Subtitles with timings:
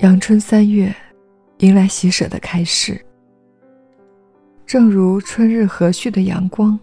[0.00, 0.94] 阳春三月，
[1.58, 2.98] 迎来喜舍的开始。
[4.64, 6.78] 正如春日和煦的阳光，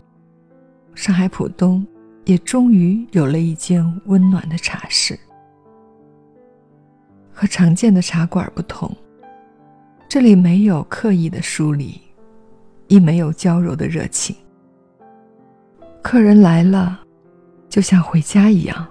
[0.93, 1.83] 上海浦东
[2.25, 5.17] 也终于有了一间温暖的茶室。
[7.31, 8.95] 和常见的茶馆不同，
[10.07, 11.99] 这里没有刻意的疏离，
[12.87, 14.35] 亦没有娇柔的热情。
[16.09, 17.03] 客人来了，
[17.67, 18.87] 就像回家一样，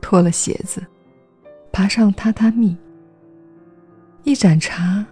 [0.00, 0.82] 脱了鞋子，
[1.70, 2.74] 爬上榻榻米。
[4.22, 5.04] 一盏茶，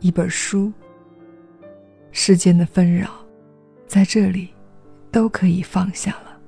[0.00, 0.70] 一本书。
[2.12, 3.08] 世间的纷扰，
[3.86, 4.50] 在这里
[5.10, 6.38] 都可以放下了。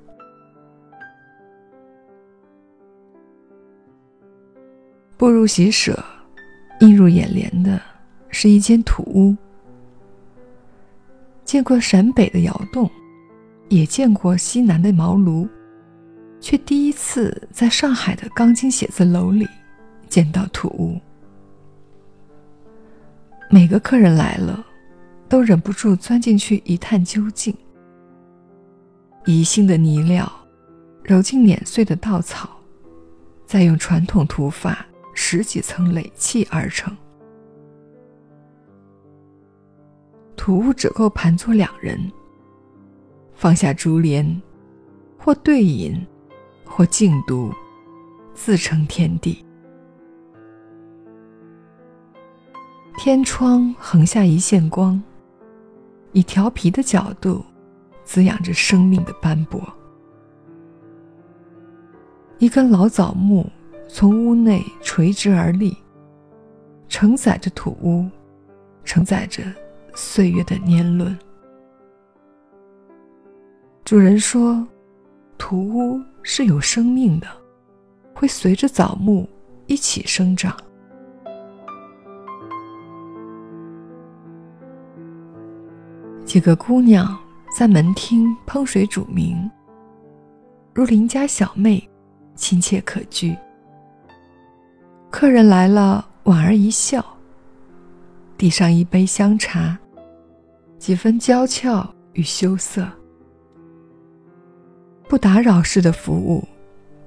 [5.17, 5.99] 步入喜舍，
[6.81, 7.81] 映入眼帘的
[8.29, 9.35] 是一间土屋。
[11.43, 12.91] 见过陕北的窑洞，
[13.73, 15.49] 也见过西南的茅庐，
[16.39, 19.49] 却第一次在上海的钢筋写字楼里
[20.11, 21.01] 见到土屋。
[23.49, 24.63] 每个客人来了，
[25.27, 27.57] 都忍不住钻进去一探究竟。
[29.25, 30.31] 宜兴的泥料，
[31.03, 32.51] 揉进碾碎的稻草，
[33.47, 36.95] 再用传统土法十几层垒砌而成。
[40.37, 41.99] 土屋只够盘坐两人。
[43.43, 44.41] 放下珠帘，
[45.19, 46.07] 或对饮，
[46.65, 47.53] 或静读，
[48.35, 49.45] 自成天地。
[52.97, 55.03] 天窗横下一线光，
[56.13, 57.45] 以调皮的角度
[58.05, 59.61] 滋养着生命的斑驳。
[62.39, 63.51] 一根老枣木
[63.89, 65.77] 从屋内垂直而立，
[66.89, 68.09] 承载着土屋，
[68.85, 69.43] 承载着
[69.97, 71.19] 岁月的年轮。
[73.85, 74.65] 主人说，
[75.37, 77.27] 土屋是有生命的，
[78.15, 79.29] 会随着枣木
[79.67, 80.57] 一起生长。
[86.25, 87.19] 几个姑娘
[87.55, 89.51] 在门厅烹水煮茗，
[90.73, 91.87] 如邻家小妹，
[92.35, 93.37] 亲切可掬。
[95.11, 97.05] 客人来了，莞尔一笑，
[98.39, 99.77] 递上一杯香茶，
[100.79, 102.89] 几分娇俏与羞涩。
[105.13, 106.43] 不打扰式的服务，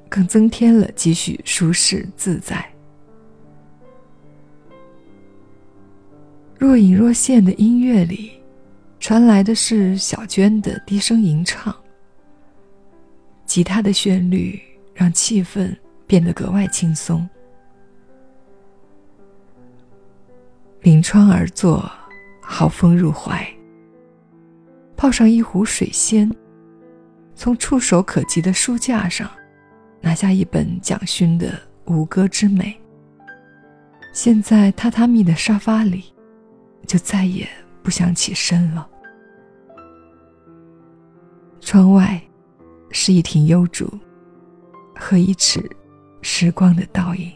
[0.07, 2.63] 更增添了几许舒适自在。
[6.55, 8.31] 若隐若现的音乐里。
[8.99, 11.75] 传来的是小娟的低声吟唱，
[13.43, 14.59] 吉他的旋律
[14.93, 17.27] 让气氛变得格外轻松。
[20.81, 21.91] 临窗而坐，
[22.39, 23.43] 好风入怀。
[24.95, 26.31] 泡上一壶水仙，
[27.35, 29.29] 从触手可及的书架上
[30.01, 31.49] 拿下一本蒋勋的
[31.85, 32.75] 《吴歌之美》，
[34.13, 36.05] 现在榻榻米的沙发里，
[36.87, 37.47] 就再也
[37.83, 38.87] 不想起身了。
[41.59, 42.21] 窗外，
[42.91, 43.89] 是一庭幽竹，
[44.95, 45.61] 和一尺
[46.21, 47.31] 时光的倒影。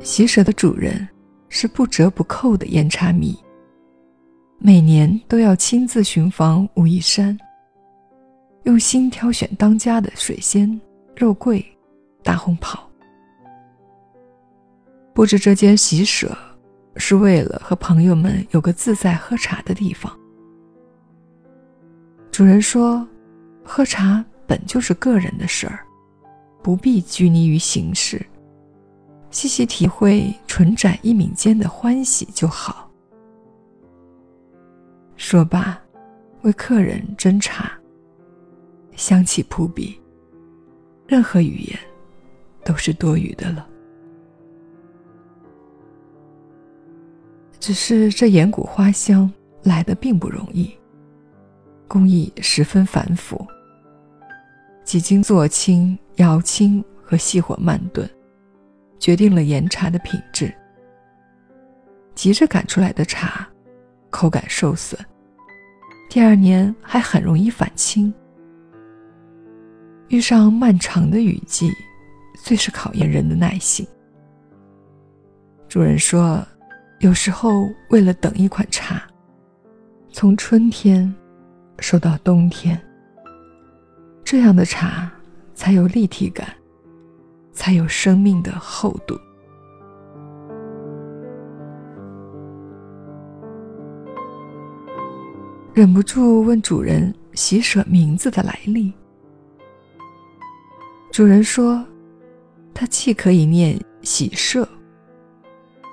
[0.00, 1.08] 喜舍的主人
[1.54, 3.38] 是不折不扣的烟茶迷，
[4.58, 7.38] 每年都要亲自寻访武夷山，
[8.62, 10.80] 用心挑选当家的水仙、
[11.14, 11.62] 肉桂、
[12.24, 12.82] 大红袍。
[15.12, 16.34] 布置这间喜舍，
[16.96, 20.10] 是为了和朋友们有个自在喝茶的地方。
[22.30, 23.06] 主人说
[23.62, 25.80] ：“喝茶本就是个人的事儿，
[26.62, 28.24] 不必拘泥于形式，
[29.32, 32.88] 细细体会唇盏一抿间的欢喜就好。”
[35.16, 35.80] 说罢，
[36.42, 37.72] 为客人斟茶，
[38.94, 39.98] 香气扑鼻，
[41.06, 41.78] 任何语言
[42.64, 43.66] 都是多余的了。
[47.58, 50.70] 只是这岩谷花香来的并不容易，
[51.86, 53.46] 工艺十分繁复。
[54.84, 58.10] 几经做青、摇青和细火慢炖，
[59.02, 60.54] 决定了岩茶的品质。
[62.14, 63.44] 急着赶出来的茶，
[64.10, 64.96] 口感受损，
[66.08, 68.14] 第二年还很容易返青。
[70.06, 71.72] 遇上漫长的雨季，
[72.44, 73.84] 最是考验人的耐性。
[75.68, 76.40] 主人说。
[77.00, 79.02] 有时候，为了等一款茶，
[80.12, 81.12] 从春天
[81.80, 82.80] 收到冬天，
[84.22, 85.10] 这样的茶
[85.52, 86.46] 才有立体感，
[87.52, 89.18] 才有生命的厚度。
[95.74, 98.92] 忍不住问主人喜舍名字的来历。
[101.10, 101.82] 主人说，
[102.74, 104.68] 它既可以念喜舍，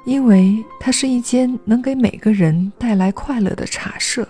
[0.05, 4.23] 因为它是一间能给每个人带来快乐的茶舍；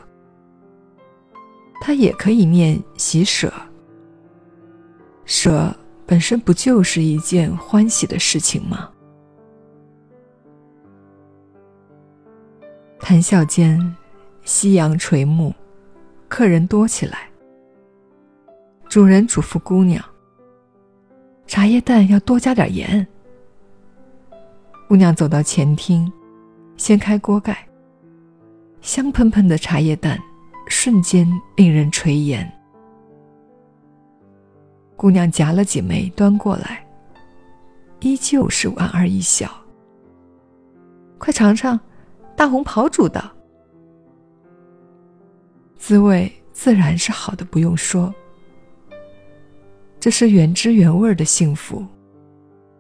[1.82, 3.52] 它也可以念喜舍，
[5.26, 5.76] 舍。
[6.10, 8.90] 本身不就是一件欢喜的事情吗？
[13.00, 13.96] 谈笑间，
[14.44, 15.54] 夕阳垂暮，
[16.28, 17.30] 客人多起来。
[18.88, 20.04] 主人嘱咐姑娘
[21.46, 23.06] ：“茶叶蛋要多加点盐。”
[24.90, 26.12] 姑娘走到前厅，
[26.76, 27.70] 掀开锅盖，
[28.82, 30.18] 香喷喷的茶叶蛋
[30.68, 32.50] 瞬间令人垂涎。
[35.00, 36.86] 姑娘夹了几枚端过来，
[38.02, 39.50] 依旧是莞尔一笑。
[41.18, 41.80] 快尝尝。
[42.36, 43.32] 大红袍煮的，
[45.78, 48.14] 滋味自然是好的，不用说。
[50.02, 51.86] 这是原汁原味的幸福，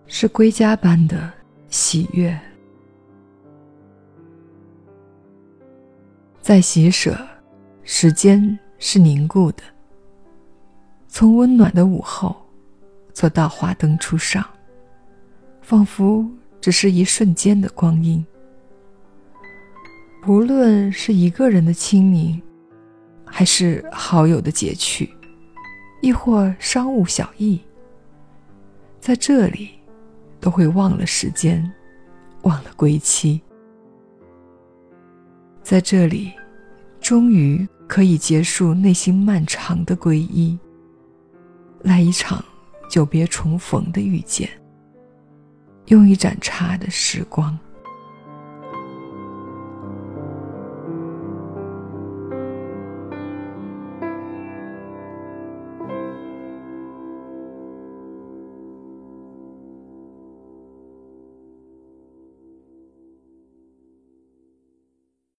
[0.06, 1.31] 是归家般的
[1.69, 2.38] 喜悦。
[6.42, 7.18] 在喜舍，
[7.83, 9.63] 时间是凝固的，
[11.19, 12.33] 从温暖的午后，
[13.12, 14.42] 坐到华灯初上，
[15.62, 16.25] 仿佛
[16.62, 18.25] 只是一瞬间的光阴。
[20.25, 22.42] 无论是一个人的清明，
[23.25, 25.13] 还是好友的结趣，
[26.01, 27.60] 亦或商务小意，
[29.01, 29.71] 在这里，
[30.39, 31.69] 都会忘了时间，
[32.44, 33.42] 忘了归期。
[35.62, 36.31] 在这里，
[37.01, 40.57] 终于可以结束内心漫长的皈依，
[41.84, 42.44] 来一场
[42.90, 44.50] 久别重逢的遇见，
[45.88, 47.58] 用一盏茶的时光。